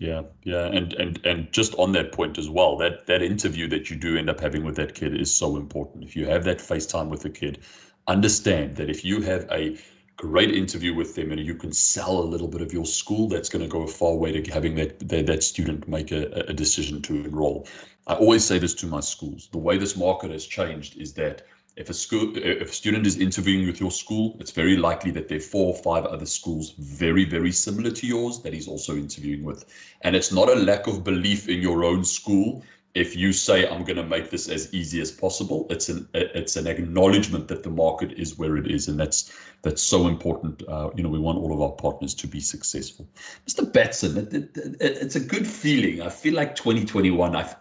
Yeah, 0.00 0.22
yeah, 0.42 0.66
and 0.66 0.92
and 0.94 1.24
and 1.24 1.52
just 1.52 1.72
on 1.76 1.92
that 1.92 2.10
point 2.10 2.36
as 2.36 2.50
well, 2.50 2.76
that 2.78 3.06
that 3.06 3.22
interview 3.22 3.68
that 3.68 3.90
you 3.90 3.96
do 3.96 4.16
end 4.16 4.28
up 4.28 4.40
having 4.40 4.64
with 4.64 4.74
that 4.76 4.94
kid 4.94 5.18
is 5.18 5.32
so 5.32 5.56
important. 5.56 6.02
If 6.02 6.16
you 6.16 6.26
have 6.26 6.42
that 6.44 6.58
FaceTime 6.58 7.08
with 7.08 7.22
the 7.22 7.30
kid, 7.30 7.60
understand 8.08 8.74
that 8.76 8.90
if 8.90 9.04
you 9.04 9.20
have 9.20 9.46
a 9.52 9.78
great 10.16 10.50
interview 10.50 10.94
with 10.94 11.14
them 11.14 11.30
and 11.30 11.40
you 11.40 11.54
can 11.54 11.72
sell 11.72 12.18
a 12.18 12.24
little 12.24 12.48
bit 12.48 12.60
of 12.60 12.72
your 12.72 12.86
school, 12.86 13.28
that's 13.28 13.48
going 13.48 13.62
to 13.62 13.68
go 13.68 13.82
a 13.82 13.86
far 13.86 14.14
way 14.14 14.32
to 14.32 14.52
having 14.52 14.74
that 14.74 14.98
that, 15.08 15.26
that 15.26 15.44
student 15.44 15.86
make 15.86 16.10
a, 16.10 16.30
a 16.48 16.52
decision 16.52 17.00
to 17.02 17.24
enroll. 17.24 17.68
I 18.06 18.14
always 18.14 18.44
say 18.44 18.58
this 18.58 18.74
to 18.74 18.86
my 18.86 19.00
schools. 19.00 19.48
The 19.50 19.58
way 19.58 19.78
this 19.78 19.96
market 19.96 20.30
has 20.30 20.46
changed 20.46 20.98
is 20.98 21.14
that 21.14 21.42
if 21.76 21.88
a 21.90 21.94
school 21.94 22.36
if 22.36 22.70
a 22.70 22.72
student 22.72 23.06
is 23.06 23.18
interviewing 23.18 23.66
with 23.66 23.80
your 23.80 23.90
school, 23.90 24.36
it's 24.38 24.52
very 24.52 24.76
likely 24.76 25.10
that 25.12 25.28
there 25.28 25.38
are 25.38 25.50
four 25.52 25.74
or 25.74 25.82
five 25.82 26.04
other 26.04 26.26
schools 26.26 26.74
very, 26.78 27.24
very 27.24 27.50
similar 27.50 27.90
to 27.90 28.06
yours 28.06 28.42
that 28.42 28.52
he's 28.52 28.68
also 28.68 28.94
interviewing 28.94 29.42
with. 29.42 29.64
And 30.02 30.14
it's 30.14 30.30
not 30.30 30.48
a 30.48 30.54
lack 30.54 30.86
of 30.86 31.02
belief 31.02 31.48
in 31.48 31.60
your 31.60 31.82
own 31.82 32.04
school. 32.04 32.62
If 32.94 33.16
you 33.16 33.32
say 33.32 33.68
I'm 33.68 33.82
going 33.82 33.96
to 33.96 34.04
make 34.04 34.30
this 34.30 34.48
as 34.48 34.72
easy 34.72 35.00
as 35.00 35.10
possible, 35.10 35.66
it's 35.68 35.88
an 35.88 36.08
it's 36.14 36.56
an 36.56 36.68
acknowledgement 36.68 37.48
that 37.48 37.64
the 37.64 37.70
market 37.70 38.12
is 38.12 38.38
where 38.38 38.56
it 38.56 38.70
is, 38.70 38.86
and 38.86 38.98
that's 38.98 39.36
that's 39.62 39.82
so 39.82 40.06
important. 40.06 40.62
Uh, 40.68 40.90
you 40.94 41.02
know, 41.02 41.08
we 41.08 41.18
want 41.18 41.38
all 41.38 41.52
of 41.52 41.60
our 41.60 41.72
partners 41.72 42.14
to 42.14 42.28
be 42.28 42.38
successful. 42.38 43.08
Mr. 43.48 43.70
Batson, 43.72 44.16
it, 44.16 44.32
it, 44.32 44.56
it, 44.56 44.76
it's 44.80 45.16
a 45.16 45.20
good 45.20 45.46
feeling. 45.46 46.02
I 46.02 46.08
feel 46.08 46.34
like 46.34 46.54
2021. 46.54 47.34
I, 47.34 47.54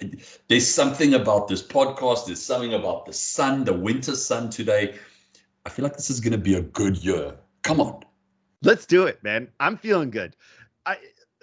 there's 0.49 0.67
something 0.67 1.15
about 1.15 1.47
this 1.47 1.63
podcast. 1.63 2.27
There's 2.27 2.41
something 2.41 2.75
about 2.75 3.07
the 3.07 3.13
sun, 3.13 3.63
the 3.63 3.73
winter 3.73 4.15
sun 4.15 4.51
today. 4.51 4.95
I 5.65 5.69
feel 5.69 5.83
like 5.83 5.95
this 5.95 6.11
is 6.11 6.19
going 6.19 6.33
to 6.33 6.37
be 6.37 6.55
a 6.55 6.61
good 6.61 7.03
year. 7.03 7.35
Come 7.63 7.81
on, 7.81 8.03
let's 8.61 8.85
do 8.85 9.07
it, 9.07 9.23
man. 9.23 9.47
I'm 9.59 9.77
feeling 9.77 10.11
good. 10.11 10.35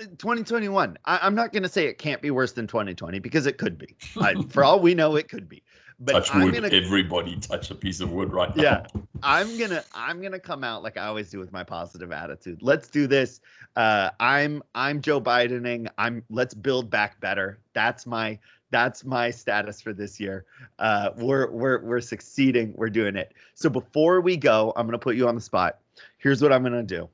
I 0.00 0.04
2021. 0.04 0.99
I, 1.04 1.26
am 1.26 1.35
not 1.35 1.52
going 1.52 1.62
to 1.62 1.69
say 1.69 1.87
it 1.87 1.99
can't 1.99 2.23
be 2.23 2.30
worse 2.30 2.52
than 2.52 2.66
2020 2.66 3.19
because 3.19 3.47
it 3.47 3.59
could 3.59 3.78
be. 3.78 3.97
I, 4.21 4.35
for 4.49 4.64
all 4.64 4.80
we 4.80 4.95
know, 4.95 5.16
it 5.16 5.28
could 5.28 5.49
be. 5.49 5.62
But 6.02 6.12
touch 6.12 6.35
I'm 6.35 6.45
wood. 6.45 6.54
Gonna, 6.54 6.69
Everybody 6.69 7.37
touch 7.37 7.71
a 7.71 7.75
piece 7.75 8.00
of 8.00 8.11
wood 8.11 8.33
right 8.33 8.54
now. 8.57 8.62
Yeah, 8.62 8.87
I'm 9.23 9.59
gonna 9.59 9.85
I'm 9.95 10.23
gonna 10.23 10.38
come 10.38 10.64
out 10.64 10.83
like 10.83 10.97
I 10.97 11.04
always 11.04 11.28
do 11.28 11.38
with 11.38 11.52
my 11.52 11.62
positive 11.62 12.11
attitude. 12.11 12.62
Let's 12.62 12.88
do 12.88 13.07
this. 13.07 13.42
Uh, 13.76 14.09
I'm 14.19 14.62
I'm 14.75 15.02
Joe 15.02 15.21
Bidening. 15.21 15.88
I'm 15.99 16.25
let's 16.30 16.54
build 16.54 16.88
back 16.88 17.21
better. 17.21 17.59
That's 17.75 18.07
my 18.07 18.38
that's 18.71 19.04
my 19.04 19.30
status 19.30 19.83
for 19.83 19.92
this 19.92 20.19
year. 20.19 20.47
Uh, 20.78 21.11
we're 21.19 21.50
we're 21.50 21.83
we're 21.85 22.00
succeeding. 22.00 22.73
We're 22.76 22.88
doing 22.88 23.14
it. 23.14 23.35
So 23.52 23.69
before 23.69 24.23
we 24.23 24.38
go, 24.38 24.73
I'm 24.76 24.87
gonna 24.87 24.99
put 24.99 25.16
you 25.16 25.28
on 25.28 25.35
the 25.35 25.40
spot. 25.42 25.80
Here's 26.16 26.40
what 26.40 26.50
I'm 26.50 26.62
gonna 26.62 26.83
do 26.83 27.11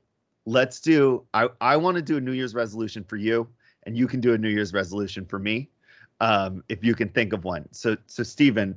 let's 0.47 0.79
do 0.79 1.23
I, 1.33 1.49
I 1.61 1.77
want 1.77 1.95
to 1.97 2.01
do 2.01 2.17
a 2.17 2.21
New 2.21 2.31
Year's 2.31 2.55
resolution 2.55 3.03
for 3.03 3.17
you, 3.17 3.47
and 3.83 3.95
you 3.95 4.07
can 4.07 4.19
do 4.19 4.33
a 4.33 4.37
New 4.37 4.49
Year's 4.49 4.73
resolution 4.73 5.25
for 5.25 5.37
me. 5.37 5.69
Um, 6.19 6.63
if 6.69 6.83
you 6.83 6.95
can 6.95 7.09
think 7.09 7.33
of 7.33 7.43
one. 7.43 7.67
So 7.71 7.95
so 8.07 8.23
Stephen, 8.23 8.75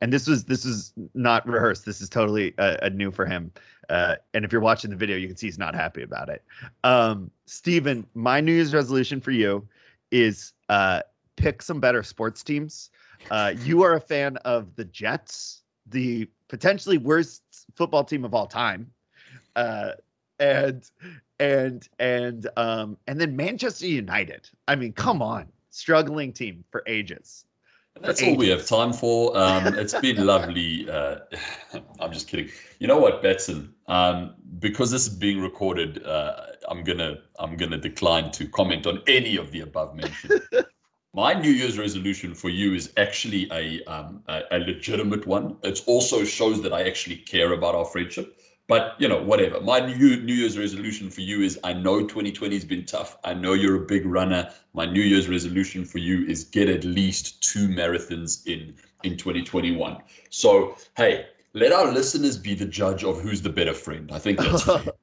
and 0.00 0.10
this 0.10 0.26
was 0.26 0.44
this 0.44 0.64
is 0.64 0.94
not 1.12 1.46
rehearsed. 1.46 1.84
This 1.84 2.00
is 2.00 2.08
totally 2.08 2.54
uh, 2.56 2.76
a 2.82 2.88
new 2.88 3.10
for 3.10 3.26
him. 3.26 3.52
Uh, 3.90 4.14
and 4.32 4.44
if 4.44 4.52
you're 4.52 4.60
watching 4.62 4.88
the 4.88 4.96
video, 4.96 5.16
you 5.16 5.26
can 5.26 5.36
see 5.36 5.48
he's 5.48 5.58
not 5.58 5.74
happy 5.74 6.02
about 6.02 6.28
it. 6.28 6.44
Um, 6.84 7.30
Stephen, 7.44 8.06
my 8.14 8.40
New 8.40 8.52
Year's 8.52 8.72
resolution 8.72 9.20
for 9.20 9.32
you 9.32 9.66
is 10.12 10.52
uh, 10.68 11.00
pick 11.34 11.60
some 11.60 11.80
better 11.80 12.04
sports 12.04 12.44
teams. 12.44 12.90
Uh, 13.30 13.54
you 13.64 13.82
are 13.82 13.94
a 13.94 14.00
fan 14.00 14.36
of 14.38 14.76
the 14.76 14.84
Jets, 14.84 15.62
the 15.86 16.30
potentially 16.48 16.96
worst 16.96 17.42
football 17.74 18.04
team 18.04 18.24
of 18.24 18.34
all 18.34 18.46
time. 18.46 18.90
And 20.40 20.90
and 21.38 21.88
and 21.98 22.48
um 22.56 22.96
and 23.06 23.20
then 23.20 23.36
Manchester 23.36 23.86
United. 23.86 24.48
I 24.66 24.74
mean, 24.74 24.92
come 24.92 25.22
on, 25.22 25.46
struggling 25.70 26.32
team 26.32 26.64
for 26.70 26.82
ages. 26.86 27.44
That's 28.00 28.22
all 28.22 28.36
we 28.36 28.48
have 28.48 28.66
time 28.66 28.92
for. 28.92 29.36
Um, 29.36 29.74
it's 29.74 29.94
been 29.94 30.24
lovely. 30.26 30.88
Uh, 30.88 31.18
I'm 32.00 32.12
just 32.12 32.28
kidding. 32.28 32.48
You 32.78 32.86
know 32.86 32.98
what, 32.98 33.22
Betson? 33.22 33.70
Um, 33.88 34.34
because 34.58 34.90
this 34.90 35.06
is 35.06 35.14
being 35.14 35.40
recorded, 35.40 36.04
uh, 36.04 36.46
I'm 36.68 36.84
gonna 36.84 37.18
I'm 37.38 37.56
gonna 37.56 37.78
decline 37.78 38.30
to 38.32 38.46
comment 38.48 38.86
on 38.86 39.02
any 39.06 39.36
of 39.36 39.50
the 39.50 39.60
above 39.60 39.96
mentioned. 39.96 40.40
My 41.12 41.34
New 41.34 41.50
Year's 41.50 41.76
resolution 41.76 42.34
for 42.34 42.50
you 42.50 42.72
is 42.72 42.92
actually 42.96 43.48
a, 43.50 43.82
um, 43.86 44.22
a, 44.28 44.42
a 44.52 44.58
legitimate 44.60 45.26
one. 45.26 45.56
It 45.64 45.82
also 45.86 46.22
shows 46.22 46.62
that 46.62 46.72
I 46.72 46.84
actually 46.86 47.16
care 47.16 47.52
about 47.52 47.74
our 47.74 47.84
friendship. 47.84 48.40
But 48.70 48.94
you 48.98 49.08
know, 49.08 49.20
whatever. 49.20 49.60
My 49.60 49.80
new 49.80 50.22
New 50.22 50.32
Year's 50.32 50.56
resolution 50.56 51.10
for 51.10 51.22
you 51.22 51.42
is: 51.42 51.58
I 51.64 51.72
know 51.72 52.02
2020 52.02 52.54
has 52.54 52.64
been 52.64 52.86
tough. 52.86 53.18
I 53.24 53.34
know 53.34 53.54
you're 53.54 53.82
a 53.82 53.84
big 53.84 54.06
runner. 54.06 54.48
My 54.74 54.86
New 54.86 55.02
Year's 55.02 55.28
resolution 55.28 55.84
for 55.84 55.98
you 55.98 56.24
is 56.28 56.44
get 56.44 56.68
at 56.68 56.84
least 56.84 57.42
two 57.42 57.66
marathons 57.66 58.46
in 58.46 58.76
in 59.02 59.16
2021. 59.16 59.98
So 60.30 60.76
hey, 60.96 61.26
let 61.52 61.72
our 61.72 61.92
listeners 61.92 62.38
be 62.38 62.54
the 62.54 62.64
judge 62.64 63.02
of 63.02 63.20
who's 63.20 63.42
the 63.42 63.50
better 63.50 63.74
friend. 63.74 64.08
I 64.12 64.20
think 64.20 64.38
that's 64.38 64.62
fair. 64.62 64.84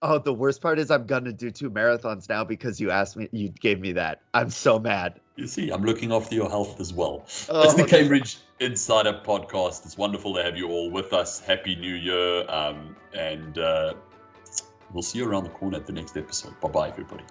Oh, 0.00 0.18
the 0.18 0.32
worst 0.32 0.60
part 0.60 0.78
is 0.78 0.90
I'm 0.90 1.06
gonna 1.06 1.32
do 1.32 1.50
two 1.50 1.70
marathons 1.70 2.28
now 2.28 2.44
because 2.44 2.80
you 2.80 2.90
asked 2.90 3.16
me, 3.16 3.28
you 3.32 3.48
gave 3.48 3.80
me 3.80 3.92
that. 3.92 4.22
I'm 4.32 4.50
so 4.50 4.78
mad. 4.78 5.20
You 5.34 5.46
see, 5.48 5.70
I'm 5.70 5.82
looking 5.82 6.12
after 6.12 6.36
your 6.36 6.48
health 6.48 6.80
as 6.80 6.92
well. 6.92 7.26
Oh, 7.48 7.62
it's 7.62 7.74
the 7.74 7.84
Cambridge 7.84 8.38
Insider 8.60 9.20
podcast. 9.24 9.84
It's 9.84 9.98
wonderful 9.98 10.34
to 10.34 10.42
have 10.42 10.56
you 10.56 10.68
all 10.68 10.90
with 10.90 11.12
us. 11.12 11.40
Happy 11.40 11.74
New 11.74 11.94
Year, 11.94 12.48
um, 12.48 12.94
and 13.12 13.58
uh, 13.58 13.94
we'll 14.92 15.02
see 15.02 15.18
you 15.18 15.28
around 15.28 15.44
the 15.44 15.50
corner 15.50 15.78
at 15.78 15.86
the 15.86 15.92
next 15.92 16.16
episode. 16.16 16.58
Bye 16.60 16.68
bye, 16.68 16.88
everybody. 16.88 17.24